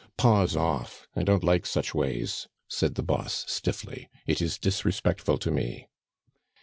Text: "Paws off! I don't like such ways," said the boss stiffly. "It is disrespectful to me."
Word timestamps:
"Paws 0.17 0.55
off! 0.55 1.07
I 1.15 1.21
don't 1.21 1.43
like 1.43 1.67
such 1.67 1.93
ways," 1.93 2.47
said 2.67 2.95
the 2.95 3.03
boss 3.03 3.45
stiffly. 3.47 4.09
"It 4.25 4.41
is 4.41 4.57
disrespectful 4.57 5.37
to 5.37 5.51
me." 5.51 5.89